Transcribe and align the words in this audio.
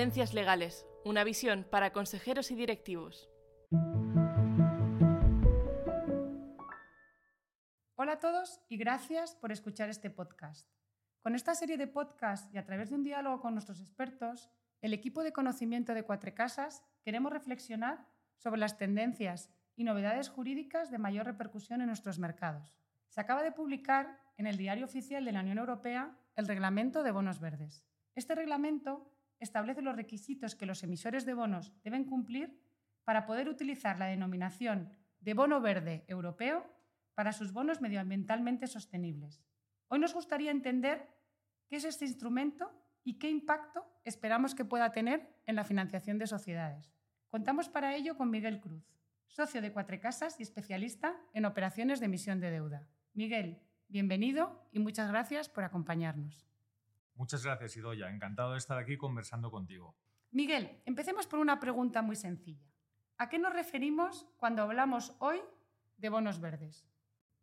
Tendencias 0.00 0.32
Legales, 0.32 0.86
una 1.04 1.24
visión 1.24 1.66
para 1.70 1.92
consejeros 1.92 2.50
y 2.50 2.54
directivos. 2.54 3.28
Hola 7.96 8.12
a 8.12 8.18
todos 8.18 8.62
y 8.70 8.78
gracias 8.78 9.34
por 9.34 9.52
escuchar 9.52 9.90
este 9.90 10.08
podcast. 10.08 10.66
Con 11.20 11.34
esta 11.34 11.54
serie 11.54 11.76
de 11.76 11.86
podcasts 11.86 12.48
y 12.50 12.56
a 12.56 12.64
través 12.64 12.88
de 12.88 12.94
un 12.94 13.02
diálogo 13.02 13.42
con 13.42 13.52
nuestros 13.52 13.78
expertos, 13.78 14.48
el 14.80 14.94
equipo 14.94 15.22
de 15.22 15.34
conocimiento 15.34 15.92
de 15.92 16.04
Cuatro 16.04 16.34
Casas 16.34 16.82
queremos 17.02 17.30
reflexionar 17.30 18.06
sobre 18.38 18.58
las 18.58 18.78
tendencias 18.78 19.50
y 19.76 19.84
novedades 19.84 20.30
jurídicas 20.30 20.90
de 20.90 20.96
mayor 20.96 21.26
repercusión 21.26 21.82
en 21.82 21.88
nuestros 21.88 22.18
mercados. 22.18 22.74
Se 23.10 23.20
acaba 23.20 23.42
de 23.42 23.52
publicar 23.52 24.18
en 24.38 24.46
el 24.46 24.56
Diario 24.56 24.86
Oficial 24.86 25.26
de 25.26 25.32
la 25.32 25.40
Unión 25.40 25.58
Europea 25.58 26.16
el 26.36 26.48
Reglamento 26.48 27.02
de 27.02 27.10
Bonos 27.10 27.38
Verdes. 27.38 27.84
Este 28.14 28.34
reglamento 28.34 29.12
establece 29.40 29.82
los 29.82 29.96
requisitos 29.96 30.54
que 30.54 30.66
los 30.66 30.82
emisores 30.82 31.26
de 31.26 31.34
bonos 31.34 31.72
deben 31.82 32.04
cumplir 32.04 32.60
para 33.04 33.26
poder 33.26 33.48
utilizar 33.48 33.98
la 33.98 34.06
denominación 34.06 34.92
de 35.20 35.34
bono 35.34 35.60
verde 35.60 36.04
europeo 36.06 36.64
para 37.14 37.32
sus 37.32 37.52
bonos 37.52 37.80
medioambientalmente 37.80 38.66
sostenibles. 38.66 39.42
Hoy 39.88 39.98
nos 39.98 40.14
gustaría 40.14 40.50
entender 40.50 41.08
qué 41.68 41.76
es 41.76 41.84
este 41.84 42.04
instrumento 42.04 42.70
y 43.02 43.18
qué 43.18 43.28
impacto 43.28 43.84
esperamos 44.04 44.54
que 44.54 44.64
pueda 44.64 44.92
tener 44.92 45.34
en 45.46 45.56
la 45.56 45.64
financiación 45.64 46.18
de 46.18 46.26
sociedades. 46.26 46.94
Contamos 47.28 47.68
para 47.68 47.94
ello 47.94 48.16
con 48.16 48.30
Miguel 48.30 48.60
Cruz, 48.60 48.84
socio 49.26 49.60
de 49.62 49.72
Cuatro 49.72 49.98
Casas 50.00 50.38
y 50.38 50.42
especialista 50.42 51.16
en 51.32 51.44
operaciones 51.44 52.00
de 52.00 52.06
emisión 52.06 52.40
de 52.40 52.50
deuda. 52.50 52.88
Miguel, 53.14 53.60
bienvenido 53.88 54.68
y 54.72 54.78
muchas 54.78 55.08
gracias 55.08 55.48
por 55.48 55.64
acompañarnos. 55.64 56.49
Muchas 57.20 57.44
gracias, 57.44 57.76
Idoya. 57.76 58.08
Encantado 58.08 58.52
de 58.52 58.58
estar 58.58 58.78
aquí 58.78 58.96
conversando 58.96 59.50
contigo. 59.50 59.94
Miguel, 60.30 60.80
empecemos 60.86 61.26
por 61.26 61.38
una 61.38 61.60
pregunta 61.60 62.00
muy 62.00 62.16
sencilla. 62.16 62.72
¿A 63.18 63.28
qué 63.28 63.38
nos 63.38 63.52
referimos 63.52 64.26
cuando 64.38 64.62
hablamos 64.62 65.14
hoy 65.18 65.38
de 65.98 66.08
bonos 66.08 66.40
verdes? 66.40 66.88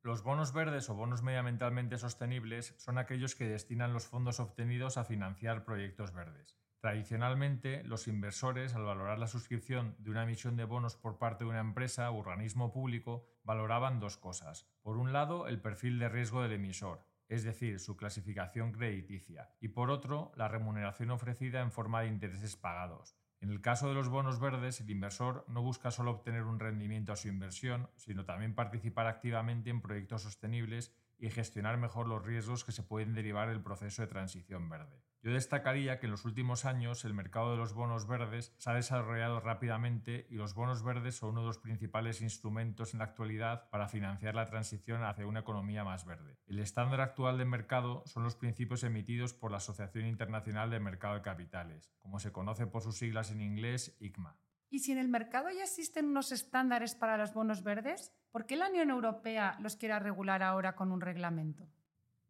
Los 0.01 0.23
bonos 0.23 0.51
verdes 0.51 0.89
o 0.89 0.95
bonos 0.95 1.21
medioambientalmente 1.21 1.99
sostenibles 1.99 2.73
son 2.79 2.97
aquellos 2.97 3.35
que 3.35 3.47
destinan 3.47 3.93
los 3.93 4.07
fondos 4.07 4.39
obtenidos 4.39 4.97
a 4.97 5.03
financiar 5.03 5.63
proyectos 5.63 6.11
verdes. 6.11 6.57
Tradicionalmente, 6.79 7.83
los 7.83 8.07
inversores, 8.07 8.73
al 8.73 8.83
valorar 8.83 9.19
la 9.19 9.27
suscripción 9.27 9.95
de 9.99 10.09
una 10.09 10.23
emisión 10.23 10.55
de 10.55 10.65
bonos 10.65 10.95
por 10.95 11.19
parte 11.19 11.43
de 11.43 11.51
una 11.51 11.59
empresa 11.59 12.09
o 12.09 12.17
organismo 12.17 12.71
público, 12.71 13.27
valoraban 13.43 13.99
dos 13.99 14.17
cosas. 14.17 14.67
Por 14.81 14.97
un 14.97 15.13
lado, 15.13 15.47
el 15.47 15.61
perfil 15.61 15.99
de 15.99 16.09
riesgo 16.09 16.41
del 16.41 16.53
emisor, 16.53 17.05
es 17.27 17.43
decir, 17.43 17.79
su 17.79 17.95
clasificación 17.97 18.71
crediticia, 18.71 19.49
y 19.59 19.69
por 19.69 19.89
otro, 19.91 20.31
la 20.35 20.47
remuneración 20.47 21.11
ofrecida 21.11 21.61
en 21.61 21.71
forma 21.71 22.01
de 22.01 22.07
intereses 22.07 22.55
pagados, 22.55 23.15
en 23.39 23.51
el 23.51 23.61
caso 23.61 23.87
de 23.87 23.93
los 23.93 24.09
bonos 24.09 24.39
verdes, 24.39 24.81
el 24.81 24.89
inversor 24.89 25.45
no 25.47 25.61
busca 25.61 25.91
solo 25.91 26.09
obtener 26.09 26.43
un 26.43 26.59
rendimiento 26.59 27.13
a 27.13 27.15
su 27.15 27.27
inversión, 27.27 27.87
sino 27.95 28.25
también 28.25 28.55
participar 28.55 29.05
activamente 29.05 29.69
en 29.69 29.81
proyectos 29.81 30.23
sostenibles 30.23 30.91
y 31.19 31.29
gestionar 31.29 31.77
mejor 31.77 32.07
los 32.07 32.25
riesgos 32.25 32.63
que 32.63 32.71
se 32.71 32.81
pueden 32.81 33.13
derivar 33.13 33.49
del 33.49 33.61
proceso 33.61 34.01
de 34.01 34.07
transición 34.07 34.69
verde. 34.69 35.03
Yo 35.27 35.33
destacaría 35.33 35.99
que 35.99 36.05
en 36.05 36.11
los 36.11 36.23
últimos 36.23 36.63
años 36.63 37.03
el 37.03 37.13
mercado 37.13 37.51
de 37.51 37.57
los 37.57 37.73
bonos 37.73 38.07
verdes 38.07 38.53
se 38.59 38.69
ha 38.69 38.73
desarrollado 38.73 39.41
rápidamente 39.41 40.25
y 40.29 40.35
los 40.35 40.53
bonos 40.53 40.83
verdes 40.83 41.17
son 41.17 41.31
uno 41.31 41.41
de 41.41 41.47
los 41.47 41.57
principales 41.57 42.21
instrumentos 42.21 42.93
en 42.93 42.99
la 42.99 43.07
actualidad 43.07 43.69
para 43.69 43.89
financiar 43.89 44.35
la 44.35 44.45
transición 44.45 45.03
hacia 45.03 45.27
una 45.27 45.41
economía 45.41 45.83
más 45.83 46.05
verde. 46.05 46.37
El 46.45 46.59
estándar 46.59 47.01
actual 47.01 47.37
de 47.37 47.43
mercado 47.43 48.03
son 48.05 48.23
los 48.23 48.37
principios 48.37 48.85
emitidos 48.85 49.33
por 49.33 49.51
la 49.51 49.57
Asociación 49.57 50.05
Internacional 50.05 50.69
de 50.69 50.79
Mercado 50.79 51.15
de 51.15 51.23
Capitales, 51.23 51.91
como 51.99 52.21
se 52.21 52.31
conoce 52.31 52.65
por 52.65 52.81
sus 52.81 52.97
siglas 52.97 53.29
en 53.29 53.41
inglés 53.41 53.97
ICMA. 53.99 54.37
¿Y 54.69 54.79
si 54.79 54.93
en 54.93 54.97
el 54.97 55.09
mercado 55.09 55.49
ya 55.49 55.63
existen 55.63 56.05
unos 56.05 56.31
estándares 56.31 56.95
para 56.95 57.17
los 57.17 57.33
bonos 57.33 57.63
verdes? 57.63 58.13
¿Por 58.31 58.45
qué 58.45 58.55
la 58.55 58.69
Unión 58.69 58.91
Europea 58.91 59.57
los 59.59 59.75
quiere 59.75 59.99
regular 59.99 60.41
ahora 60.41 60.77
con 60.77 60.93
un 60.93 61.01
reglamento? 61.01 61.67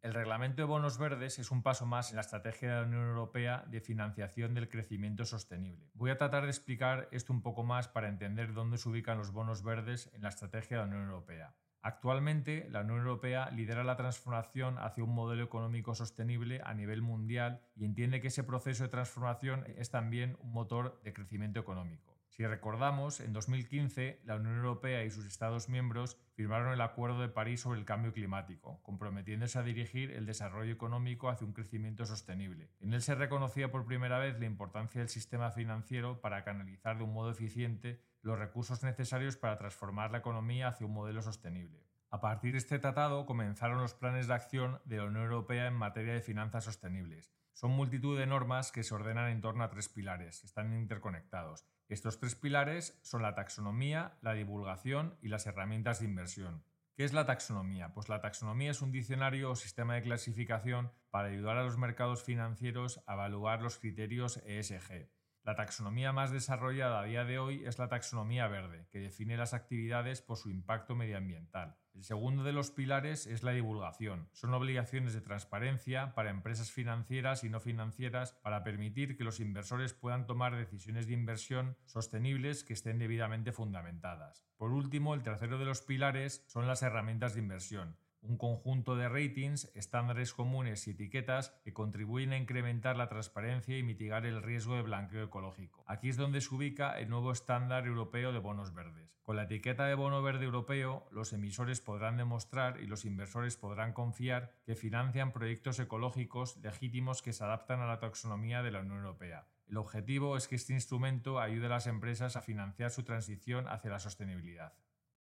El 0.00 0.14
reglamento 0.14 0.62
de 0.62 0.66
bonos 0.66 0.96
verdes 0.96 1.40
es 1.40 1.50
un 1.50 1.64
paso 1.64 1.84
más 1.84 2.10
en 2.10 2.16
la 2.16 2.20
estrategia 2.20 2.68
de 2.68 2.74
la 2.76 2.86
Unión 2.86 3.08
Europea 3.08 3.64
de 3.66 3.80
financiación 3.80 4.54
del 4.54 4.68
crecimiento 4.68 5.24
sostenible. 5.24 5.90
Voy 5.94 6.12
a 6.12 6.16
tratar 6.16 6.44
de 6.44 6.50
explicar 6.50 7.08
esto 7.10 7.32
un 7.32 7.42
poco 7.42 7.64
más 7.64 7.88
para 7.88 8.08
entender 8.08 8.52
dónde 8.52 8.78
se 8.78 8.88
ubican 8.88 9.18
los 9.18 9.32
bonos 9.32 9.64
verdes 9.64 10.08
en 10.14 10.22
la 10.22 10.28
estrategia 10.28 10.76
de 10.76 10.82
la 10.84 10.88
Unión 10.88 11.08
Europea. 11.10 11.56
Actualmente, 11.82 12.68
la 12.70 12.82
Unión 12.82 12.98
Europea 12.98 13.50
lidera 13.50 13.82
la 13.82 13.96
transformación 13.96 14.78
hacia 14.78 15.02
un 15.02 15.14
modelo 15.14 15.42
económico 15.42 15.96
sostenible 15.96 16.60
a 16.64 16.74
nivel 16.74 17.02
mundial 17.02 17.60
y 17.74 17.84
entiende 17.84 18.20
que 18.20 18.28
ese 18.28 18.44
proceso 18.44 18.84
de 18.84 18.90
transformación 18.90 19.64
es 19.76 19.90
también 19.90 20.36
un 20.40 20.52
motor 20.52 21.00
de 21.02 21.12
crecimiento 21.12 21.58
económico. 21.58 22.17
Si 22.38 22.46
recordamos, 22.46 23.18
en 23.18 23.32
2015 23.32 24.20
la 24.24 24.36
Unión 24.36 24.58
Europea 24.58 25.02
y 25.02 25.10
sus 25.10 25.26
Estados 25.26 25.68
miembros 25.68 26.20
firmaron 26.34 26.72
el 26.72 26.80
Acuerdo 26.80 27.20
de 27.20 27.28
París 27.28 27.62
sobre 27.62 27.80
el 27.80 27.84
Cambio 27.84 28.12
Climático, 28.12 28.80
comprometiéndose 28.84 29.58
a 29.58 29.64
dirigir 29.64 30.12
el 30.12 30.24
desarrollo 30.24 30.72
económico 30.72 31.30
hacia 31.30 31.48
un 31.48 31.52
crecimiento 31.52 32.06
sostenible. 32.06 32.70
En 32.78 32.94
él 32.94 33.02
se 33.02 33.16
reconocía 33.16 33.72
por 33.72 33.86
primera 33.86 34.20
vez 34.20 34.38
la 34.38 34.46
importancia 34.46 35.00
del 35.00 35.08
sistema 35.08 35.50
financiero 35.50 36.20
para 36.20 36.44
canalizar 36.44 36.96
de 36.96 37.02
un 37.02 37.12
modo 37.12 37.32
eficiente 37.32 38.00
los 38.22 38.38
recursos 38.38 38.84
necesarios 38.84 39.36
para 39.36 39.58
transformar 39.58 40.12
la 40.12 40.18
economía 40.18 40.68
hacia 40.68 40.86
un 40.86 40.94
modelo 40.94 41.22
sostenible. 41.22 41.88
A 42.08 42.20
partir 42.20 42.52
de 42.52 42.58
este 42.58 42.78
tratado 42.78 43.26
comenzaron 43.26 43.80
los 43.80 43.94
planes 43.94 44.28
de 44.28 44.34
acción 44.34 44.80
de 44.84 44.98
la 44.98 45.06
Unión 45.06 45.24
Europea 45.24 45.66
en 45.66 45.74
materia 45.74 46.14
de 46.14 46.20
finanzas 46.20 46.62
sostenibles. 46.62 47.32
Son 47.52 47.72
multitud 47.72 48.16
de 48.16 48.28
normas 48.28 48.70
que 48.70 48.84
se 48.84 48.94
ordenan 48.94 49.28
en 49.28 49.40
torno 49.40 49.64
a 49.64 49.70
tres 49.70 49.88
pilares, 49.88 50.38
que 50.38 50.46
están 50.46 50.72
interconectados 50.72 51.66
estos 51.88 52.18
tres 52.18 52.34
pilares 52.34 52.98
son 53.02 53.22
la 53.22 53.34
taxonomía, 53.34 54.18
la 54.20 54.34
divulgación 54.34 55.16
y 55.22 55.28
las 55.28 55.46
herramientas 55.46 56.00
de 56.00 56.06
inversión. 56.06 56.62
¿Qué 56.94 57.04
es 57.04 57.12
la 57.12 57.26
taxonomía? 57.26 57.94
Pues 57.94 58.08
la 58.08 58.20
taxonomía 58.20 58.72
es 58.72 58.82
un 58.82 58.92
diccionario 58.92 59.50
o 59.50 59.56
sistema 59.56 59.94
de 59.94 60.02
clasificación 60.02 60.90
para 61.10 61.28
ayudar 61.28 61.56
a 61.56 61.62
los 61.62 61.78
mercados 61.78 62.24
financieros 62.24 63.02
a 63.06 63.14
evaluar 63.14 63.62
los 63.62 63.78
criterios 63.78 64.42
ESG. 64.44 65.08
La 65.44 65.54
taxonomía 65.54 66.12
más 66.12 66.30
desarrollada 66.30 67.00
a 67.00 67.04
día 67.04 67.24
de 67.24 67.38
hoy 67.38 67.64
es 67.64 67.78
la 67.78 67.88
taxonomía 67.88 68.48
verde, 68.48 68.86
que 68.90 68.98
define 68.98 69.38
las 69.38 69.54
actividades 69.54 70.20
por 70.20 70.36
su 70.36 70.50
impacto 70.50 70.94
medioambiental. 70.94 71.78
El 71.98 72.04
segundo 72.04 72.44
de 72.44 72.52
los 72.52 72.70
pilares 72.70 73.26
es 73.26 73.42
la 73.42 73.50
divulgación. 73.50 74.28
Son 74.30 74.54
obligaciones 74.54 75.14
de 75.14 75.20
transparencia 75.20 76.14
para 76.14 76.30
empresas 76.30 76.70
financieras 76.70 77.42
y 77.42 77.48
no 77.48 77.58
financieras 77.58 78.34
para 78.34 78.62
permitir 78.62 79.16
que 79.16 79.24
los 79.24 79.40
inversores 79.40 79.94
puedan 79.94 80.24
tomar 80.24 80.54
decisiones 80.54 81.08
de 81.08 81.14
inversión 81.14 81.76
sostenibles 81.86 82.62
que 82.62 82.74
estén 82.74 83.00
debidamente 83.00 83.50
fundamentadas. 83.50 84.46
Por 84.58 84.70
último, 84.70 85.12
el 85.12 85.24
tercero 85.24 85.58
de 85.58 85.64
los 85.64 85.82
pilares 85.82 86.44
son 86.46 86.68
las 86.68 86.84
herramientas 86.84 87.34
de 87.34 87.40
inversión 87.40 87.96
un 88.28 88.36
conjunto 88.36 88.94
de 88.96 89.08
ratings, 89.08 89.70
estándares 89.74 90.34
comunes 90.34 90.86
y 90.86 90.90
etiquetas 90.90 91.50
que 91.64 91.72
contribuyen 91.72 92.32
a 92.32 92.36
incrementar 92.36 92.96
la 92.96 93.08
transparencia 93.08 93.78
y 93.78 93.82
mitigar 93.82 94.26
el 94.26 94.42
riesgo 94.42 94.76
de 94.76 94.82
blanqueo 94.82 95.24
ecológico. 95.24 95.82
Aquí 95.86 96.10
es 96.10 96.16
donde 96.16 96.40
se 96.40 96.54
ubica 96.54 96.98
el 96.98 97.08
nuevo 97.08 97.32
estándar 97.32 97.86
europeo 97.86 98.32
de 98.32 98.38
bonos 98.38 98.74
verdes. 98.74 99.18
Con 99.22 99.36
la 99.36 99.44
etiqueta 99.44 99.86
de 99.86 99.94
bono 99.94 100.22
verde 100.22 100.44
europeo, 100.44 101.06
los 101.10 101.32
emisores 101.32 101.80
podrán 101.80 102.16
demostrar 102.16 102.80
y 102.80 102.86
los 102.86 103.04
inversores 103.04 103.56
podrán 103.56 103.92
confiar 103.92 104.54
que 104.64 104.74
financian 104.74 105.32
proyectos 105.32 105.78
ecológicos 105.78 106.56
legítimos 106.58 107.22
que 107.22 107.32
se 107.32 107.44
adaptan 107.44 107.80
a 107.80 107.86
la 107.86 107.98
taxonomía 107.98 108.62
de 108.62 108.70
la 108.70 108.80
Unión 108.80 108.98
Europea. 108.98 109.46
El 109.66 109.76
objetivo 109.76 110.36
es 110.36 110.48
que 110.48 110.56
este 110.56 110.72
instrumento 110.72 111.40
ayude 111.40 111.66
a 111.66 111.70
las 111.70 111.86
empresas 111.86 112.36
a 112.36 112.42
financiar 112.42 112.90
su 112.90 113.02
transición 113.04 113.68
hacia 113.68 113.90
la 113.90 113.98
sostenibilidad. 113.98 114.72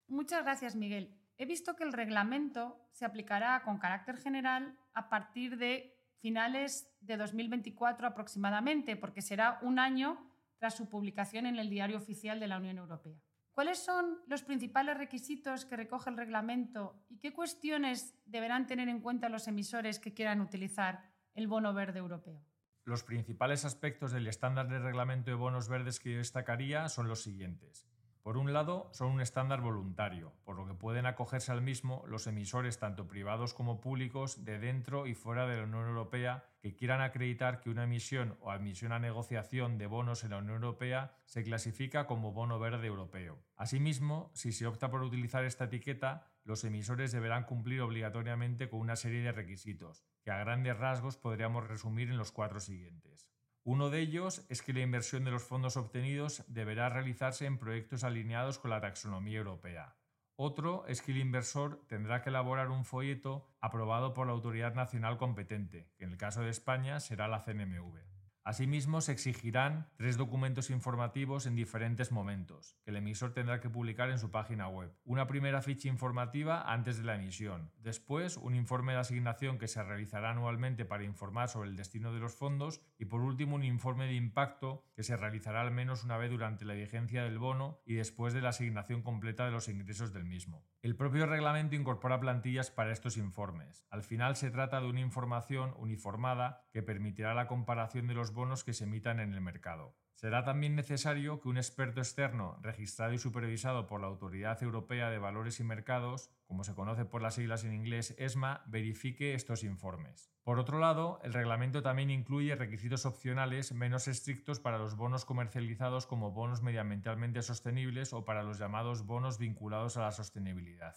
Muchas 0.08 0.44
gracias, 0.44 0.76
Miguel. 0.76 1.18
He 1.38 1.46
visto 1.46 1.76
que 1.76 1.84
el 1.84 1.94
reglamento 1.94 2.80
se 2.92 3.06
aplicará 3.06 3.62
con 3.64 3.80
carácter 3.80 4.18
general 4.18 4.78
a 4.94 5.10
partir 5.10 5.58
de 5.58 5.98
finales 6.20 6.90
de 7.02 7.18
2024 7.18 8.08
aproximadamente, 8.08 8.96
porque 8.96 9.22
será 9.22 9.60
un 9.62 9.80
año 9.80 10.30
tras 10.58 10.76
su 10.76 10.88
publicación 10.88 11.46
en 11.46 11.58
el 11.58 11.70
Diario 11.70 11.98
Oficial 11.98 12.40
de 12.40 12.48
la 12.48 12.58
Unión 12.58 12.78
Europea. 12.78 13.20
¿Cuáles 13.52 13.78
son 13.78 14.20
los 14.28 14.42
principales 14.42 14.98
requisitos 14.98 15.66
que 15.66 15.76
recoge 15.76 16.10
el 16.10 16.18
reglamento 16.18 17.04
y 17.10 17.20
qué 17.20 17.34
cuestiones 17.34 18.16
deberán 18.26 18.66
tener 18.66 18.90
en 18.90 19.02
cuenta 19.02 19.30
los 19.30 19.48
emisores 19.48 20.00
que 20.00 20.14
quieran 20.14 20.42
utilizar 20.42 21.04
el 21.36 21.48
bono 21.48 21.74
verde 21.74 22.00
europeo? 22.00 22.42
Los 22.86 23.04
principales 23.04 23.64
aspectos 23.64 24.12
del 24.12 24.28
estándar 24.28 24.68
de 24.70 24.80
reglamento 24.80 25.30
de 25.30 25.36
bonos 25.36 25.70
verdes 25.70 26.00
que 26.00 26.14
yo 26.14 26.18
destacaría 26.18 26.90
son 26.90 27.08
los 27.08 27.22
siguientes. 27.22 27.88
Por 28.24 28.38
un 28.38 28.54
lado, 28.54 28.88
son 28.94 29.12
un 29.12 29.20
estándar 29.20 29.60
voluntario, 29.60 30.32
por 30.46 30.56
lo 30.56 30.66
que 30.66 30.74
pueden 30.74 31.06
acogerse 31.06 31.52
al 31.52 31.62
mismo 31.62 32.06
los 32.08 32.26
emisores 32.26 32.80
tanto 32.80 33.06
privados 33.06 33.54
como 33.54 33.82
públicos 33.82 34.46
de 34.46 34.60
dentro 34.60 35.08
y 35.08 35.14
fuera 35.14 35.46
de 35.46 35.58
la 35.58 35.64
Unión 35.64 35.90
Europea 35.90 36.46
que 36.62 36.74
quieran 36.74 37.02
acreditar 37.02 37.60
que 37.60 37.70
una 37.70 37.84
emisión 37.84 38.38
o 38.40 38.50
admisión 38.50 38.94
a 38.94 39.00
negociación 39.00 39.78
de 39.78 39.88
bonos 39.88 40.24
en 40.24 40.30
la 40.30 40.38
Unión 40.38 40.64
Europea 40.64 41.18
se 41.26 41.44
clasifica 41.44 42.08
como 42.08 42.32
bono 42.32 42.60
verde 42.60 42.88
europeo. 42.88 43.44
Asimismo, 43.58 44.32
si 44.34 44.54
se 44.54 44.68
opta 44.68 44.90
por 44.90 45.02
utilizar 45.02 45.44
esta 45.44 45.66
etiqueta, 45.66 46.26
los 46.46 46.64
emisores 46.64 47.12
deberán 47.12 47.44
cumplir 47.44 47.82
obligatoriamente 47.82 48.70
con 48.70 48.80
una 48.80 48.96
serie 48.96 49.22
de 49.22 49.34
requisitos, 49.34 50.06
que 50.22 50.32
a 50.32 50.38
grandes 50.38 50.78
rasgos 50.78 51.18
podríamos 51.18 51.68
resumir 51.68 52.10
en 52.10 52.18
los 52.18 52.32
cuatro 52.32 52.62
siguientes. 52.62 53.33
Uno 53.66 53.90
de 53.90 54.02
ellos 54.02 54.46
es 54.50 54.62
que 54.62 54.74
la 54.74 54.82
inversión 54.82 55.24
de 55.24 55.32
los 55.32 55.44
fondos 55.44 55.78
obtenidos 55.78 56.44
deberá 56.48 56.90
realizarse 56.90 57.46
en 57.46 57.58
proyectos 57.58 58.04
alineados 58.04 58.60
con 58.60 58.72
la 58.72 58.82
taxonomía 58.82 59.38
europea. 59.38 59.96
Otro 60.36 60.86
es 60.88 61.02
que 61.02 61.14
el 61.14 61.20
inversor 61.20 61.82
tendrá 61.88 62.22
que 62.22 62.30
elaborar 62.30 62.70
un 62.70 62.84
folleto 62.84 63.48
aprobado 63.62 64.14
por 64.14 64.28
la 64.28 64.34
autoridad 64.34 64.74
nacional 64.74 65.18
competente, 65.18 65.94
que 65.98 66.04
en 66.04 66.12
el 66.12 66.18
caso 66.18 66.42
de 66.42 66.50
España 66.50 67.00
será 67.00 67.30
la 67.30 67.40
CNMV. 67.40 68.13
Asimismo, 68.46 69.00
se 69.00 69.14
exigirán 69.14 69.88
tres 69.96 70.18
documentos 70.18 70.70
informativos 70.70 71.46
en 71.46 71.56
diferentes 71.56 72.12
momentos, 72.12 72.78
que 72.84 72.92
el 72.92 72.98
emisor 72.98 73.32
tendrá 73.32 73.62
que 73.62 73.70
publicar 73.70 74.10
en 74.10 74.20
su 74.20 74.32
página 74.32 74.68
web. 74.68 74.94
Una 75.06 75.28
primera 75.28 75.62
ficha 75.62 75.88
informativa 75.88 76.62
antes 76.62 76.98
de 76.98 77.06
la 77.06 77.16
emisión, 77.16 77.72
después 77.78 78.36
un 78.36 78.54
informe 78.54 78.92
de 78.92 79.00
asignación 79.00 79.58
que 79.58 79.70
se 79.70 79.82
realizará 79.82 80.32
anualmente 80.32 80.84
para 80.84 81.06
informar 81.06 81.48
sobre 81.48 81.70
el 81.70 81.78
destino 81.78 82.14
de 82.14 82.20
los 82.20 82.36
fondos 82.36 82.82
y 82.98 83.06
por 83.06 83.22
último 83.22 83.56
un 83.56 83.64
informe 83.64 84.08
de 84.08 84.16
impacto 84.16 84.84
que 84.94 85.04
se 85.04 85.16
realizará 85.16 85.62
al 85.62 85.72
menos 85.72 86.04
una 86.04 86.18
vez 86.18 86.30
durante 86.30 86.66
la 86.66 86.74
vigencia 86.74 87.24
del 87.24 87.40
bono 87.40 87.80
y 87.86 87.94
después 87.94 88.34
de 88.34 88.42
la 88.42 88.50
asignación 88.50 89.04
completa 89.04 89.46
de 89.46 89.52
los 89.52 89.70
ingresos 89.70 90.12
del 90.12 90.26
mismo. 90.26 90.66
El 90.82 90.98
propio 90.98 91.28
reglamento 91.28 91.76
incorpora 91.76 92.20
plantillas 92.20 92.72
para 92.72 92.92
estos 92.92 93.16
informes. 93.16 93.86
Al 93.90 94.04
final 94.04 94.36
se 94.36 94.52
trata 94.52 94.82
de 94.82 94.88
una 94.88 95.00
información 95.00 95.74
uniformada 95.78 96.68
que 96.74 96.84
permitirá 96.84 97.34
la 97.34 97.48
comparación 97.48 98.08
de 98.08 98.16
los 98.16 98.33
bonos 98.34 98.64
que 98.64 98.74
se 98.74 98.84
emitan 98.84 99.20
en 99.20 99.34
el 99.34 99.42
mercado. 99.42 99.96
Será 100.16 100.44
también 100.44 100.76
necesario 100.76 101.42
que 101.42 101.50
un 101.50 101.58
experto 101.58 102.00
externo 102.00 102.58
registrado 102.62 103.14
y 103.14 103.20
supervisado 103.20 103.88
por 103.88 104.00
la 104.00 104.08
Autoridad 104.08 104.62
Europea 104.64 105.10
de 105.10 105.20
Valores 105.20 105.60
y 105.60 105.64
Mercados, 105.64 106.30
como 106.46 106.64
se 106.64 106.76
conoce 106.76 107.04
por 107.06 107.22
las 107.22 107.36
siglas 107.36 107.64
en 107.64 107.74
inglés 107.74 108.16
ESMA, 108.18 108.64
verifique 108.68 109.34
estos 109.34 109.64
informes. 109.64 110.32
Por 110.44 110.60
otro 110.60 110.80
lado, 110.80 111.20
el 111.24 111.34
reglamento 111.34 111.82
también 111.82 112.10
incluye 112.10 112.56
requisitos 112.56 113.06
opcionales 113.06 113.74
menos 113.74 114.08
estrictos 114.08 114.60
para 114.60 114.78
los 114.78 114.96
bonos 114.96 115.26
comercializados 115.26 116.06
como 116.06 116.32
bonos 116.32 116.62
medioambientalmente 116.62 117.42
sostenibles 117.42 118.14
o 118.14 118.24
para 118.24 118.44
los 118.44 118.60
llamados 118.60 119.06
bonos 119.06 119.38
vinculados 119.40 119.98
a 119.98 120.02
la 120.02 120.12
sostenibilidad. 120.12 120.96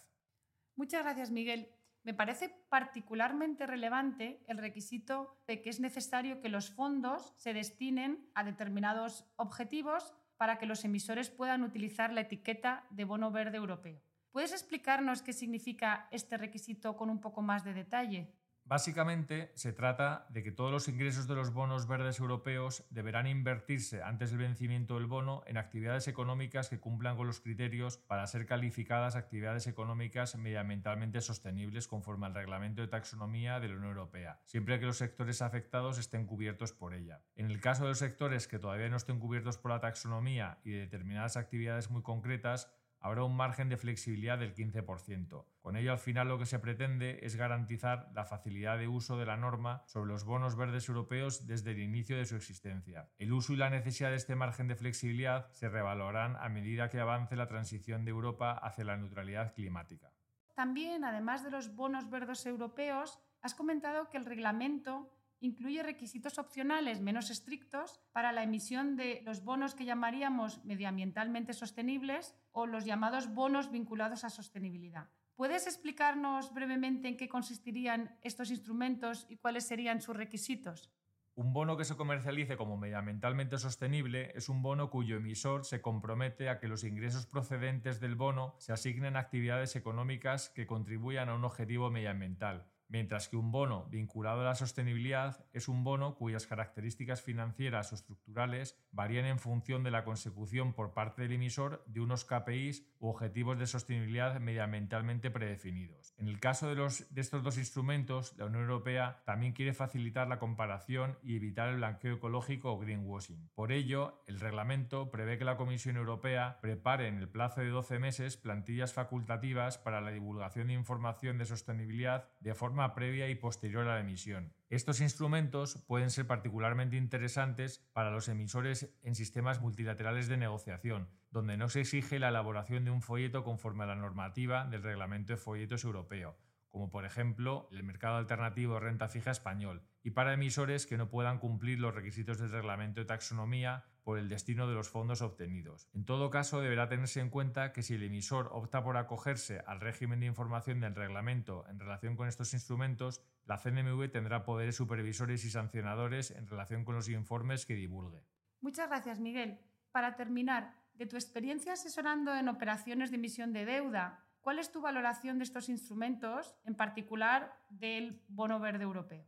Muchas 0.75 1.03
gracias, 1.03 1.31
Miguel. 1.31 1.69
Me 2.07 2.13
parece 2.13 2.47
particularmente 2.69 3.67
relevante 3.67 4.41
el 4.47 4.59
requisito 4.59 5.41
de 5.45 5.61
que 5.61 5.69
es 5.69 5.81
necesario 5.81 6.39
que 6.39 6.47
los 6.47 6.71
fondos 6.71 7.33
se 7.35 7.53
destinen 7.53 8.31
a 8.33 8.45
determinados 8.45 9.29
objetivos 9.35 10.13
para 10.37 10.57
que 10.57 10.67
los 10.67 10.85
emisores 10.85 11.29
puedan 11.29 11.63
utilizar 11.63 12.13
la 12.13 12.21
etiqueta 12.21 12.87
de 12.91 13.03
bono 13.03 13.29
verde 13.29 13.57
europeo. 13.57 14.01
¿Puedes 14.31 14.53
explicarnos 14.53 15.21
qué 15.21 15.33
significa 15.33 16.07
este 16.09 16.37
requisito 16.37 16.95
con 16.95 17.09
un 17.09 17.19
poco 17.19 17.41
más 17.41 17.65
de 17.65 17.73
detalle? 17.73 18.33
Básicamente 18.67 19.53
se 19.55 19.71
trata 19.71 20.25
de 20.27 20.43
que 20.43 20.51
todos 20.51 20.73
los 20.73 20.89
ingresos 20.89 21.25
de 21.25 21.35
los 21.35 21.53
bonos 21.53 21.87
verdes 21.87 22.19
europeos 22.19 22.83
deberán 22.89 23.25
invertirse 23.25 24.03
antes 24.03 24.31
del 24.31 24.39
vencimiento 24.39 24.95
del 24.95 25.05
bono 25.05 25.41
en 25.47 25.55
actividades 25.55 26.09
económicas 26.09 26.67
que 26.67 26.81
cumplan 26.81 27.15
con 27.15 27.27
los 27.27 27.39
criterios 27.39 27.95
para 27.95 28.27
ser 28.27 28.45
calificadas 28.45 29.15
actividades 29.15 29.67
económicas 29.67 30.35
medioambientalmente 30.35 31.21
sostenibles 31.21 31.87
conforme 31.87 32.25
al 32.25 32.35
reglamento 32.35 32.81
de 32.81 32.89
taxonomía 32.89 33.61
de 33.61 33.69
la 33.69 33.75
Unión 33.75 33.91
Europea, 33.91 34.41
siempre 34.43 34.81
que 34.81 34.85
los 34.85 34.97
sectores 34.97 35.41
afectados 35.41 35.97
estén 35.97 36.25
cubiertos 36.25 36.73
por 36.73 36.93
ella. 36.93 37.21
En 37.37 37.49
el 37.49 37.61
caso 37.61 37.83
de 37.83 37.89
los 37.89 37.99
sectores 37.99 38.49
que 38.49 38.59
todavía 38.59 38.89
no 38.89 38.97
estén 38.97 39.19
cubiertos 39.19 39.57
por 39.57 39.71
la 39.71 39.79
taxonomía 39.79 40.57
y 40.65 40.71
de 40.71 40.79
determinadas 40.79 41.37
actividades 41.37 41.89
muy 41.89 42.01
concretas, 42.01 42.69
habrá 42.99 43.23
un 43.23 43.35
margen 43.35 43.69
de 43.69 43.77
flexibilidad 43.77 44.37
del 44.37 44.53
15%. 44.53 45.45
Con 45.61 45.77
ello, 45.77 45.91
al 45.91 45.99
final, 45.99 46.27
lo 46.27 46.37
que 46.37 46.45
se 46.45 46.59
pretende 46.59 47.19
es 47.23 47.35
garantizar 47.35 48.09
la 48.13 48.25
facilidad 48.25 48.77
de 48.77 48.87
uso 48.87 49.17
de 49.17 49.25
la 49.25 49.37
norma 49.37 49.83
sobre 49.85 50.11
los 50.11 50.23
bonos 50.23 50.55
verdes 50.55 50.87
europeos 50.89 51.47
desde 51.47 51.71
el 51.71 51.79
inicio 51.79 52.17
de 52.17 52.25
su 52.25 52.35
existencia. 52.35 53.09
El 53.17 53.33
uso 53.33 53.53
y 53.53 53.57
la 53.57 53.69
necesidad 53.69 54.09
de 54.09 54.15
este 54.15 54.35
margen 54.35 54.67
de 54.67 54.75
flexibilidad 54.75 55.49
se 55.51 55.69
revalorarán 55.69 56.35
a 56.37 56.49
medida 56.49 56.89
que 56.89 56.99
avance 56.99 57.35
la 57.35 57.47
transición 57.47 58.05
de 58.05 58.11
Europa 58.11 58.51
hacia 58.51 58.85
la 58.85 58.97
neutralidad 58.97 59.53
climática. 59.53 60.11
También, 60.55 61.03
además 61.03 61.43
de 61.43 61.51
los 61.51 61.75
bonos 61.75 62.09
verdes 62.09 62.45
europeos, 62.45 63.19
has 63.41 63.53
comentado 63.53 64.09
que 64.09 64.17
el 64.17 64.25
reglamento 64.25 65.16
incluye 65.39 65.83
requisitos 65.83 66.39
opcionales 66.39 67.01
menos 67.01 67.29
estrictos 67.29 67.99
para 68.11 68.31
la 68.31 68.43
emisión 68.43 68.95
de 68.95 69.21
los 69.23 69.43
bonos 69.43 69.75
que 69.75 69.85
llamaríamos 69.85 70.63
medioambientalmente 70.65 71.53
sostenibles 71.53 72.35
o 72.51 72.65
los 72.65 72.85
llamados 72.85 73.33
bonos 73.33 73.71
vinculados 73.71 74.23
a 74.23 74.29
sostenibilidad. 74.29 75.09
¿Puedes 75.35 75.67
explicarnos 75.67 76.53
brevemente 76.53 77.07
en 77.07 77.17
qué 77.17 77.29
consistirían 77.29 78.17
estos 78.23 78.49
instrumentos 78.49 79.27
y 79.29 79.37
cuáles 79.37 79.67
serían 79.67 80.01
sus 80.01 80.15
requisitos? 80.15 80.91
Un 81.35 81.53
bono 81.53 81.77
que 81.77 81.85
se 81.85 81.95
comercialice 81.95 82.57
como 82.57 82.77
medioambientalmente 82.77 83.59
sostenible 83.59 84.31
es 84.33 84.49
un 84.49 84.63
bono 84.63 84.89
cuyo 84.89 85.17
emisor 85.17 85.65
se 85.65 85.81
compromete 85.81 86.49
a 86.49 86.59
que 86.59 86.67
los 86.67 86.83
ingresos 86.83 87.27
procedentes 87.27 87.99
del 87.99 88.15
bono 88.15 88.55
se 88.57 88.73
asignen 88.73 89.15
a 89.15 89.19
actividades 89.19 89.75
económicas 89.75 90.49
que 90.49 90.65
contribuyan 90.65 91.29
a 91.29 91.35
un 91.35 91.45
objetivo 91.45 91.91
medioambiental 91.91 92.65
mientras 92.89 93.27
que 93.27 93.37
un 93.37 93.51
bono 93.51 93.85
vinculado 93.89 94.41
a 94.41 94.45
la 94.45 94.55
sostenibilidad 94.55 95.45
es 95.53 95.67
un 95.67 95.83
bono 95.83 96.15
cuyas 96.15 96.47
características 96.47 97.21
financieras 97.21 97.91
o 97.91 97.95
estructurales 97.95 98.77
varían 98.91 99.25
en 99.25 99.39
función 99.39 99.83
de 99.83 99.91
la 99.91 100.03
consecución 100.03 100.73
por 100.73 100.93
parte 100.93 101.23
del 101.23 101.33
emisor 101.33 101.83
de 101.87 102.01
unos 102.01 102.25
KPIs 102.25 102.85
u 102.99 103.09
objetivos 103.09 103.59
de 103.59 103.67
sostenibilidad 103.67 104.39
medioambientalmente 104.39 105.31
predefinidos. 105.31 106.13
En 106.17 106.27
el 106.27 106.39
caso 106.39 106.67
de, 106.67 106.75
los, 106.75 107.13
de 107.13 107.21
estos 107.21 107.43
dos 107.43 107.57
instrumentos, 107.57 108.35
la 108.37 108.45
Unión 108.45 108.63
Europea 108.63 109.21
también 109.25 109.53
quiere 109.53 109.73
facilitar 109.73 110.27
la 110.27 110.39
comparación 110.39 111.17
y 111.23 111.35
evitar 111.35 111.69
el 111.69 111.77
blanqueo 111.77 112.15
ecológico 112.15 112.71
o 112.71 112.79
greenwashing. 112.79 113.49
Por 113.55 113.71
ello, 113.71 114.23
el 114.27 114.39
reglamento 114.39 115.11
prevé 115.11 115.37
que 115.37 115.45
la 115.45 115.57
Comisión 115.57 115.97
Europea 115.97 116.59
prepare 116.61 117.07
en 117.07 117.17
el 117.17 117.29
plazo 117.29 117.61
de 117.61 117.69
12 117.69 117.99
meses 117.99 118.37
plantillas 118.37 118.93
facultativas 118.93 119.77
para 119.77 120.01
la 120.01 120.11
divulgación 120.11 120.67
de 120.67 120.73
información 120.73 121.37
de 121.37 121.45
sostenibilidad 121.45 122.29
de 122.39 122.53
forma 122.53 122.76
previa 122.95 123.29
y 123.29 123.35
posterior 123.35 123.87
a 123.87 123.95
la 123.95 123.99
emisión. 123.99 124.53
Estos 124.69 125.01
instrumentos 125.01 125.83
pueden 125.87 126.09
ser 126.09 126.27
particularmente 126.27 126.97
interesantes 126.97 127.79
para 127.93 128.11
los 128.11 128.27
emisores 128.27 128.93
en 129.03 129.15
sistemas 129.15 129.61
multilaterales 129.61 130.27
de 130.27 130.37
negociación, 130.37 131.09
donde 131.31 131.57
no 131.57 131.69
se 131.69 131.81
exige 131.81 132.19
la 132.19 132.29
elaboración 132.29 132.85
de 132.85 132.91
un 132.91 133.01
folleto 133.01 133.43
conforme 133.43 133.83
a 133.83 133.87
la 133.87 133.95
normativa 133.95 134.65
del 134.65 134.83
Reglamento 134.83 135.33
de 135.33 135.37
Folletos 135.37 135.83
Europeo, 135.83 136.37
como 136.77 136.91
por 136.91 137.05
ejemplo 137.05 137.67
el 137.71 137.81
mercado 137.83 138.17
alternativo 138.17 138.75
de 138.75 138.81
renta 138.81 139.07
fija 139.07 139.31
español, 139.31 139.81
y 140.03 140.11
para 140.11 140.33
emisores 140.33 140.85
que 140.85 140.95
no 140.95 141.09
puedan 141.09 141.39
cumplir 141.39 141.79
los 141.79 141.95
requisitos 141.95 142.37
del 142.37 142.51
reglamento 142.51 142.99
de 142.99 143.07
taxonomía 143.07 143.85
por 144.03 144.19
el 144.19 144.29
destino 144.29 144.67
de 144.67 144.75
los 144.75 144.87
fondos 144.87 145.23
obtenidos. 145.23 145.89
En 145.95 146.05
todo 146.05 146.29
caso, 146.29 146.61
deberá 146.61 146.87
tenerse 146.87 147.19
en 147.19 147.31
cuenta 147.31 147.73
que 147.73 147.81
si 147.81 147.95
el 147.95 148.03
emisor 148.03 148.49
opta 148.51 148.83
por 148.83 148.95
acogerse 148.95 149.63
al 149.65 149.81
régimen 149.81 150.19
de 150.19 150.27
información 150.27 150.79
del 150.79 150.93
reglamento 150.93 151.65
en 151.67 151.79
relación 151.79 152.15
con 152.15 152.27
estos 152.27 152.53
instrumentos, 152.53 153.23
la 153.45 153.57
CNMV 153.57 154.11
tendrá 154.11 154.45
poderes 154.45 154.75
supervisores 154.75 155.43
y 155.45 155.49
sancionadores 155.49 156.29
en 156.29 156.45
relación 156.45 156.85
con 156.85 156.93
los 156.93 157.09
informes 157.09 157.65
que 157.65 157.73
divulgue. 157.73 158.23
Muchas 158.61 158.87
gracias, 158.87 159.19
Miguel. 159.19 159.59
Para 159.91 160.15
terminar, 160.15 160.75
de 160.93 161.07
tu 161.07 161.15
experiencia 161.15 161.73
asesorando 161.73 162.35
en 162.35 162.49
operaciones 162.49 163.09
de 163.09 163.17
emisión 163.17 163.51
de 163.51 163.65
deuda, 163.65 164.26
¿cuál 164.47 164.59
es 164.59 164.71
tu 164.71 164.79
valoración 164.79 165.39
de 165.39 165.43
estos 165.43 165.67
instrumentos, 165.67 166.55
en 166.63 166.73
particular 166.73 167.53
del 167.69 168.23
bono 168.29 168.61
verde 168.61 168.85
europeo? 168.85 169.25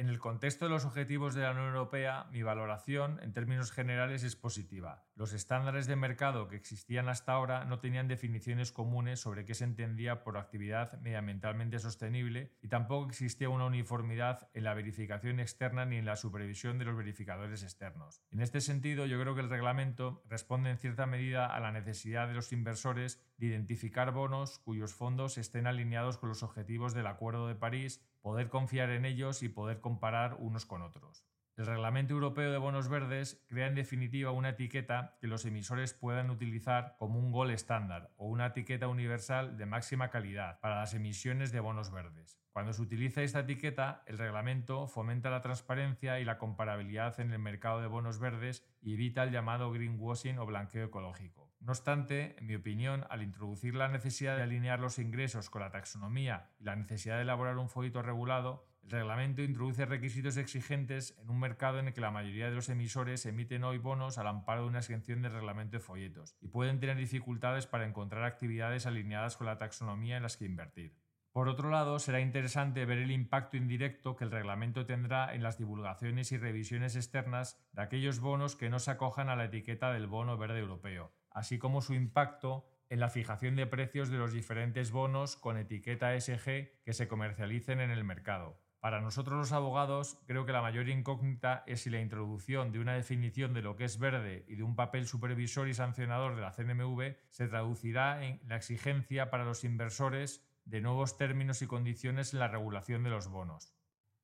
En 0.00 0.08
el 0.08 0.18
contexto 0.18 0.64
de 0.64 0.70
los 0.70 0.86
objetivos 0.86 1.34
de 1.34 1.42
la 1.42 1.50
Unión 1.50 1.66
Europea, 1.66 2.26
mi 2.32 2.42
valoración 2.42 3.20
en 3.22 3.34
términos 3.34 3.70
generales 3.70 4.22
es 4.22 4.34
positiva. 4.34 5.04
Los 5.14 5.34
estándares 5.34 5.86
de 5.86 5.94
mercado 5.94 6.48
que 6.48 6.56
existían 6.56 7.10
hasta 7.10 7.32
ahora 7.32 7.66
no 7.66 7.80
tenían 7.80 8.08
definiciones 8.08 8.72
comunes 8.72 9.20
sobre 9.20 9.44
qué 9.44 9.52
se 9.52 9.64
entendía 9.64 10.24
por 10.24 10.38
actividad 10.38 10.98
medioambientalmente 11.02 11.78
sostenible 11.80 12.50
y 12.62 12.68
tampoco 12.68 13.10
existía 13.10 13.50
una 13.50 13.66
uniformidad 13.66 14.48
en 14.54 14.64
la 14.64 14.72
verificación 14.72 15.38
externa 15.38 15.84
ni 15.84 15.98
en 15.98 16.06
la 16.06 16.16
supervisión 16.16 16.78
de 16.78 16.86
los 16.86 16.96
verificadores 16.96 17.62
externos. 17.62 18.22
En 18.30 18.40
este 18.40 18.62
sentido, 18.62 19.04
yo 19.04 19.20
creo 19.20 19.34
que 19.34 19.42
el 19.42 19.50
reglamento 19.50 20.22
responde 20.30 20.70
en 20.70 20.78
cierta 20.78 21.04
medida 21.04 21.44
a 21.44 21.60
la 21.60 21.72
necesidad 21.72 22.26
de 22.26 22.32
los 22.32 22.54
inversores 22.54 23.22
de 23.36 23.48
identificar 23.48 24.12
bonos 24.12 24.60
cuyos 24.60 24.94
fondos 24.94 25.36
estén 25.36 25.66
alineados 25.66 26.16
con 26.16 26.30
los 26.30 26.42
objetivos 26.42 26.94
del 26.94 27.06
Acuerdo 27.06 27.48
de 27.48 27.54
París 27.54 28.00
poder 28.20 28.48
confiar 28.48 28.90
en 28.90 29.04
ellos 29.04 29.42
y 29.42 29.48
poder 29.48 29.80
comparar 29.80 30.36
unos 30.38 30.66
con 30.66 30.82
otros. 30.82 31.24
El 31.56 31.66
Reglamento 31.66 32.14
Europeo 32.14 32.50
de 32.50 32.58
Bonos 32.58 32.88
Verdes 32.88 33.44
crea 33.46 33.66
en 33.66 33.74
definitiva 33.74 34.30
una 34.30 34.50
etiqueta 34.50 35.18
que 35.20 35.26
los 35.26 35.44
emisores 35.44 35.92
puedan 35.92 36.30
utilizar 36.30 36.96
como 36.98 37.18
un 37.18 37.32
gol 37.32 37.50
estándar 37.50 38.10
o 38.16 38.28
una 38.28 38.46
etiqueta 38.46 38.88
universal 38.88 39.58
de 39.58 39.66
máxima 39.66 40.08
calidad 40.08 40.58
para 40.60 40.76
las 40.76 40.94
emisiones 40.94 41.52
de 41.52 41.60
bonos 41.60 41.90
verdes. 41.90 42.40
Cuando 42.52 42.72
se 42.72 42.82
utiliza 42.82 43.22
esta 43.22 43.40
etiqueta, 43.40 44.02
el 44.06 44.18
reglamento 44.18 44.86
fomenta 44.86 45.28
la 45.28 45.42
transparencia 45.42 46.18
y 46.18 46.24
la 46.24 46.38
comparabilidad 46.38 47.20
en 47.20 47.30
el 47.32 47.38
mercado 47.38 47.80
de 47.80 47.88
bonos 47.88 48.18
verdes 48.18 48.64
y 48.80 48.94
evita 48.94 49.22
el 49.22 49.30
llamado 49.30 49.70
greenwashing 49.70 50.38
o 50.38 50.46
blanqueo 50.46 50.86
ecológico. 50.86 51.39
No 51.60 51.72
obstante, 51.72 52.36
en 52.38 52.46
mi 52.46 52.54
opinión, 52.54 53.04
al 53.10 53.22
introducir 53.22 53.74
la 53.74 53.88
necesidad 53.88 54.34
de 54.36 54.42
alinear 54.42 54.80
los 54.80 54.98
ingresos 54.98 55.50
con 55.50 55.60
la 55.60 55.70
taxonomía 55.70 56.48
y 56.58 56.64
la 56.64 56.74
necesidad 56.74 57.16
de 57.16 57.22
elaborar 57.22 57.58
un 57.58 57.68
folleto 57.68 58.00
regulado, 58.00 58.66
el 58.82 58.90
reglamento 58.90 59.42
introduce 59.42 59.84
requisitos 59.84 60.38
exigentes 60.38 61.14
en 61.18 61.28
un 61.28 61.38
mercado 61.38 61.78
en 61.78 61.88
el 61.88 61.92
que 61.92 62.00
la 62.00 62.10
mayoría 62.10 62.48
de 62.48 62.54
los 62.54 62.70
emisores 62.70 63.26
emiten 63.26 63.62
hoy 63.64 63.76
bonos 63.76 64.16
al 64.16 64.26
amparo 64.26 64.62
de 64.62 64.68
una 64.68 64.78
exención 64.78 65.20
del 65.20 65.34
reglamento 65.34 65.76
de 65.76 65.80
folletos 65.80 66.34
y 66.40 66.48
pueden 66.48 66.80
tener 66.80 66.96
dificultades 66.96 67.66
para 67.66 67.86
encontrar 67.86 68.24
actividades 68.24 68.86
alineadas 68.86 69.36
con 69.36 69.46
la 69.46 69.58
taxonomía 69.58 70.16
en 70.16 70.22
las 70.22 70.38
que 70.38 70.46
invertir. 70.46 70.96
Por 71.32 71.48
otro 71.48 71.70
lado, 71.70 71.98
será 71.98 72.20
interesante 72.20 72.86
ver 72.86 72.98
el 72.98 73.10
impacto 73.10 73.58
indirecto 73.58 74.16
que 74.16 74.24
el 74.24 74.32
reglamento 74.32 74.86
tendrá 74.86 75.32
en 75.34 75.42
las 75.42 75.58
divulgaciones 75.58 76.32
y 76.32 76.38
revisiones 76.38 76.96
externas 76.96 77.62
de 77.72 77.82
aquellos 77.82 78.18
bonos 78.18 78.56
que 78.56 78.70
no 78.70 78.80
se 78.80 78.90
acojan 78.90 79.28
a 79.28 79.36
la 79.36 79.44
etiqueta 79.44 79.92
del 79.92 80.08
bono 80.08 80.36
verde 80.38 80.58
europeo, 80.58 81.12
así 81.30 81.58
como 81.58 81.82
su 81.82 81.94
impacto 81.94 82.66
en 82.88 83.00
la 83.00 83.08
fijación 83.08 83.56
de 83.56 83.66
precios 83.66 84.10
de 84.10 84.18
los 84.18 84.32
diferentes 84.32 84.90
bonos 84.90 85.36
con 85.36 85.56
etiqueta 85.56 86.18
SG 86.20 86.82
que 86.84 86.92
se 86.92 87.08
comercialicen 87.08 87.80
en 87.80 87.90
el 87.90 88.04
mercado. 88.04 88.58
Para 88.80 89.02
nosotros 89.02 89.36
los 89.36 89.52
abogados, 89.52 90.18
creo 90.26 90.46
que 90.46 90.52
la 90.52 90.62
mayor 90.62 90.88
incógnita 90.88 91.64
es 91.66 91.82
si 91.82 91.90
la 91.90 92.00
introducción 92.00 92.72
de 92.72 92.78
una 92.78 92.94
definición 92.94 93.52
de 93.52 93.60
lo 93.60 93.76
que 93.76 93.84
es 93.84 93.98
verde 93.98 94.46
y 94.48 94.56
de 94.56 94.62
un 94.62 94.74
papel 94.74 95.06
supervisor 95.06 95.68
y 95.68 95.74
sancionador 95.74 96.34
de 96.34 96.40
la 96.40 96.52
CNMV 96.52 97.14
se 97.28 97.46
traducirá 97.46 98.24
en 98.24 98.40
la 98.48 98.56
exigencia 98.56 99.30
para 99.30 99.44
los 99.44 99.64
inversores 99.64 100.42
de 100.64 100.80
nuevos 100.80 101.18
términos 101.18 101.60
y 101.60 101.66
condiciones 101.66 102.32
en 102.32 102.40
la 102.40 102.48
regulación 102.48 103.02
de 103.02 103.10
los 103.10 103.28
bonos. 103.28 103.79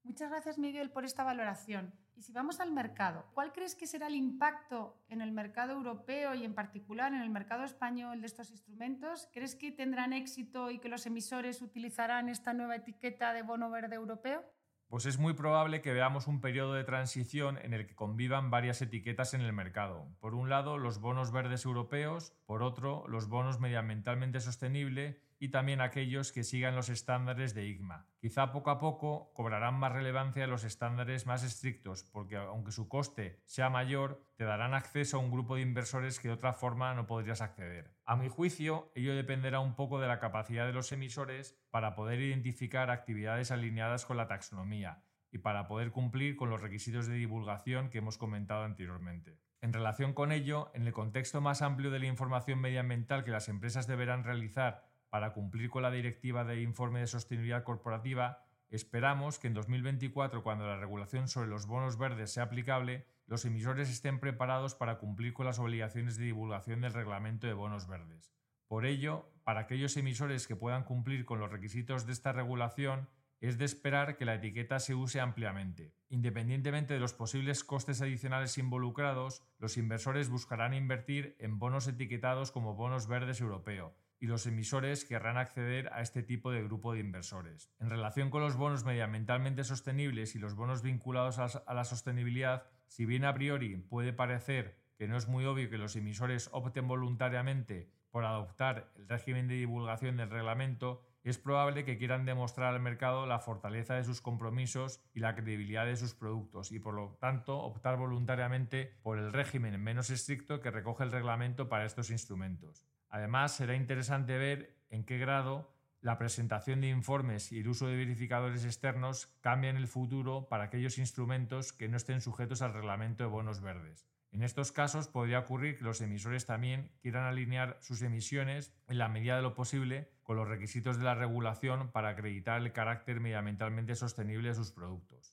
Muchas 0.06 0.30
gracias, 0.30 0.56
Miguel, 0.56 0.90
por 0.90 1.04
esta 1.04 1.24
valoración. 1.24 1.92
Y 2.14 2.22
si 2.22 2.32
vamos 2.32 2.60
al 2.60 2.70
mercado, 2.70 3.26
¿cuál 3.34 3.52
crees 3.52 3.74
que 3.74 3.88
será 3.88 4.06
el 4.06 4.14
impacto 4.14 5.02
en 5.08 5.20
el 5.20 5.32
mercado 5.32 5.72
europeo 5.72 6.32
y 6.36 6.44
en 6.44 6.54
particular 6.54 7.12
en 7.12 7.22
el 7.22 7.28
mercado 7.28 7.64
español 7.64 8.20
de 8.20 8.28
estos 8.28 8.52
instrumentos? 8.52 9.28
¿Crees 9.32 9.56
que 9.56 9.72
tendrán 9.72 10.12
éxito 10.12 10.70
y 10.70 10.78
que 10.78 10.88
los 10.88 11.06
emisores 11.06 11.60
utilizarán 11.60 12.28
esta 12.28 12.52
nueva 12.52 12.76
etiqueta 12.76 13.32
de 13.32 13.42
bono 13.42 13.68
verde 13.68 13.96
europeo? 13.96 14.44
Pues 14.86 15.06
es 15.06 15.18
muy 15.18 15.34
probable 15.34 15.82
que 15.82 15.92
veamos 15.92 16.28
un 16.28 16.40
periodo 16.40 16.74
de 16.74 16.84
transición 16.84 17.58
en 17.58 17.74
el 17.74 17.88
que 17.88 17.96
convivan 17.96 18.52
varias 18.52 18.80
etiquetas 18.80 19.34
en 19.34 19.40
el 19.40 19.52
mercado. 19.52 20.06
Por 20.20 20.36
un 20.36 20.48
lado, 20.48 20.78
los 20.78 21.00
bonos 21.00 21.32
verdes 21.32 21.64
europeos, 21.64 22.32
por 22.46 22.62
otro, 22.62 23.04
los 23.08 23.28
bonos 23.28 23.58
medioambientalmente 23.58 24.38
sostenibles 24.38 25.25
y 25.38 25.48
también 25.48 25.80
aquellos 25.80 26.32
que 26.32 26.44
sigan 26.44 26.74
los 26.74 26.88
estándares 26.88 27.54
de 27.54 27.66
IGMA. 27.66 28.06
Quizá 28.18 28.52
poco 28.52 28.70
a 28.70 28.78
poco 28.78 29.32
cobrarán 29.34 29.74
más 29.74 29.92
relevancia 29.92 30.46
los 30.46 30.64
estándares 30.64 31.26
más 31.26 31.42
estrictos, 31.42 32.04
porque 32.12 32.36
aunque 32.36 32.72
su 32.72 32.88
coste 32.88 33.40
sea 33.44 33.68
mayor, 33.70 34.24
te 34.36 34.44
darán 34.44 34.74
acceso 34.74 35.16
a 35.16 35.20
un 35.20 35.30
grupo 35.30 35.56
de 35.56 35.62
inversores 35.62 36.18
que 36.18 36.28
de 36.28 36.34
otra 36.34 36.52
forma 36.52 36.94
no 36.94 37.06
podrías 37.06 37.40
acceder. 37.40 37.94
A 38.04 38.16
mi 38.16 38.28
juicio, 38.28 38.90
ello 38.94 39.14
dependerá 39.14 39.60
un 39.60 39.74
poco 39.74 40.00
de 40.00 40.08
la 40.08 40.18
capacidad 40.18 40.66
de 40.66 40.72
los 40.72 40.90
emisores 40.92 41.58
para 41.70 41.94
poder 41.94 42.20
identificar 42.20 42.90
actividades 42.90 43.50
alineadas 43.50 44.06
con 44.06 44.16
la 44.16 44.28
taxonomía 44.28 45.02
y 45.30 45.38
para 45.38 45.66
poder 45.66 45.90
cumplir 45.90 46.36
con 46.36 46.50
los 46.50 46.62
requisitos 46.62 47.06
de 47.06 47.14
divulgación 47.14 47.90
que 47.90 47.98
hemos 47.98 48.16
comentado 48.16 48.64
anteriormente. 48.64 49.38
En 49.60 49.72
relación 49.72 50.12
con 50.12 50.32
ello, 50.32 50.70
en 50.74 50.86
el 50.86 50.92
contexto 50.92 51.40
más 51.40 51.62
amplio 51.62 51.90
de 51.90 51.98
la 51.98 52.06
información 52.06 52.60
medioambiental 52.60 53.24
que 53.24 53.30
las 53.30 53.48
empresas 53.48 53.86
deberán 53.86 54.24
realizar 54.24 54.84
para 55.10 55.32
cumplir 55.32 55.70
con 55.70 55.82
la 55.82 55.90
Directiva 55.90 56.44
de 56.44 56.62
Informe 56.62 57.00
de 57.00 57.06
Sostenibilidad 57.06 57.64
Corporativa, 57.64 58.44
esperamos 58.68 59.38
que 59.38 59.46
en 59.46 59.54
2024, 59.54 60.42
cuando 60.42 60.66
la 60.66 60.76
regulación 60.76 61.28
sobre 61.28 61.48
los 61.48 61.66
bonos 61.66 61.98
verdes 61.98 62.32
sea 62.32 62.44
aplicable, 62.44 63.06
los 63.26 63.44
emisores 63.44 63.88
estén 63.90 64.20
preparados 64.20 64.74
para 64.74 64.98
cumplir 64.98 65.32
con 65.32 65.46
las 65.46 65.58
obligaciones 65.58 66.16
de 66.16 66.24
divulgación 66.24 66.80
del 66.80 66.92
reglamento 66.92 67.46
de 67.46 67.54
bonos 67.54 67.86
verdes. 67.86 68.34
Por 68.68 68.84
ello, 68.84 69.30
para 69.44 69.60
aquellos 69.60 69.96
emisores 69.96 70.46
que 70.46 70.56
puedan 70.56 70.84
cumplir 70.84 71.24
con 71.24 71.38
los 71.38 71.50
requisitos 71.50 72.06
de 72.06 72.12
esta 72.12 72.32
regulación, 72.32 73.08
es 73.40 73.58
de 73.58 73.64
esperar 73.64 74.16
que 74.16 74.24
la 74.24 74.34
etiqueta 74.34 74.80
se 74.80 74.94
use 74.94 75.20
ampliamente. 75.20 75.92
Independientemente 76.08 76.94
de 76.94 77.00
los 77.00 77.12
posibles 77.12 77.64
costes 77.64 78.00
adicionales 78.00 78.58
involucrados, 78.58 79.42
los 79.58 79.76
inversores 79.76 80.30
buscarán 80.30 80.74
invertir 80.74 81.36
en 81.38 81.58
bonos 81.58 81.86
etiquetados 81.86 82.50
como 82.50 82.74
bonos 82.74 83.06
verdes 83.06 83.40
europeo, 83.40 83.94
y 84.18 84.26
los 84.26 84.46
emisores 84.46 85.04
querrán 85.04 85.36
acceder 85.36 85.92
a 85.92 86.00
este 86.00 86.22
tipo 86.22 86.50
de 86.50 86.62
grupo 86.62 86.92
de 86.92 87.00
inversores. 87.00 87.70
En 87.78 87.90
relación 87.90 88.30
con 88.30 88.42
los 88.42 88.56
bonos 88.56 88.84
medioambientalmente 88.84 89.64
sostenibles 89.64 90.34
y 90.34 90.38
los 90.38 90.54
bonos 90.54 90.82
vinculados 90.82 91.38
a 91.38 91.74
la 91.74 91.84
sostenibilidad, 91.84 92.66
si 92.86 93.04
bien 93.04 93.24
a 93.24 93.34
priori 93.34 93.76
puede 93.76 94.12
parecer 94.12 94.78
que 94.96 95.08
no 95.08 95.16
es 95.16 95.28
muy 95.28 95.44
obvio 95.44 95.68
que 95.68 95.78
los 95.78 95.96
emisores 95.96 96.48
opten 96.52 96.88
voluntariamente 96.88 97.90
por 98.10 98.24
adoptar 98.24 98.90
el 98.96 99.08
régimen 99.08 99.46
de 99.48 99.56
divulgación 99.56 100.16
del 100.16 100.30
reglamento, 100.30 101.02
es 101.30 101.38
probable 101.38 101.84
que 101.84 101.98
quieran 101.98 102.24
demostrar 102.24 102.72
al 102.72 102.80
mercado 102.80 103.26
la 103.26 103.40
fortaleza 103.40 103.94
de 103.94 104.04
sus 104.04 104.20
compromisos 104.20 105.00
y 105.12 105.18
la 105.18 105.34
credibilidad 105.34 105.84
de 105.84 105.96
sus 105.96 106.14
productos 106.14 106.70
y 106.70 106.78
por 106.78 106.94
lo 106.94 107.16
tanto 107.20 107.58
optar 107.58 107.96
voluntariamente 107.96 108.96
por 109.02 109.18
el 109.18 109.32
régimen 109.32 109.82
menos 109.82 110.10
estricto 110.10 110.60
que 110.60 110.70
recoge 110.70 111.02
el 111.02 111.10
reglamento 111.10 111.68
para 111.68 111.84
estos 111.84 112.10
instrumentos. 112.10 112.86
Además, 113.08 113.56
será 113.56 113.74
interesante 113.74 114.38
ver 114.38 114.76
en 114.88 115.04
qué 115.04 115.18
grado 115.18 115.74
la 116.00 116.16
presentación 116.16 116.80
de 116.80 116.90
informes 116.90 117.50
y 117.50 117.58
el 117.58 117.68
uso 117.68 117.88
de 117.88 117.96
verificadores 117.96 118.64
externos 118.64 119.26
cambia 119.40 119.70
en 119.70 119.76
el 119.76 119.88
futuro 119.88 120.46
para 120.48 120.64
aquellos 120.64 120.96
instrumentos 120.96 121.72
que 121.72 121.88
no 121.88 121.96
estén 121.96 122.20
sujetos 122.20 122.62
al 122.62 122.72
reglamento 122.72 123.24
de 123.24 123.30
bonos 123.30 123.60
verdes. 123.60 124.06
En 124.30 124.42
estos 124.42 124.70
casos 124.70 125.08
podría 125.08 125.40
ocurrir 125.40 125.78
que 125.78 125.84
los 125.84 126.00
emisores 126.00 126.46
también 126.46 126.92
quieran 127.00 127.24
alinear 127.24 127.78
sus 127.80 128.02
emisiones 128.02 128.72
en 128.86 128.98
la 128.98 129.08
medida 129.08 129.34
de 129.34 129.42
lo 129.42 129.54
posible 129.54 130.14
con 130.26 130.36
los 130.36 130.48
requisitos 130.48 130.98
de 130.98 131.04
la 131.04 131.14
regulación 131.14 131.92
para 131.92 132.08
acreditar 132.08 132.60
el 132.60 132.72
carácter 132.72 133.20
medioambientalmente 133.20 133.94
sostenible 133.94 134.48
de 134.48 134.56
sus 134.56 134.72
productos. 134.72 135.32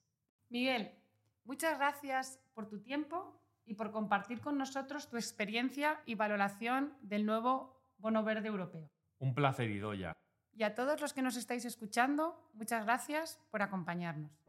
Miguel, 0.49 0.91
muchas 1.45 1.79
gracias 1.79 2.39
por 2.53 2.69
tu 2.69 2.79
tiempo 2.79 3.41
y 3.65 3.73
por 3.73 3.91
compartir 3.91 4.39
con 4.39 4.59
nosotros 4.59 5.09
tu 5.09 5.17
experiencia 5.17 5.99
y 6.05 6.13
valoración 6.13 6.93
del 7.01 7.25
nuevo 7.25 7.81
Bono 7.97 8.23
Verde 8.23 8.49
Europeo. 8.49 8.87
Un 9.17 9.33
placer, 9.33 9.71
Idoya. 9.71 10.13
Y 10.51 10.61
a 10.61 10.75
todos 10.75 11.01
los 11.01 11.13
que 11.13 11.23
nos 11.23 11.37
estáis 11.37 11.65
escuchando, 11.65 12.51
muchas 12.53 12.85
gracias 12.85 13.41
por 13.49 13.63
acompañarnos. 13.63 14.42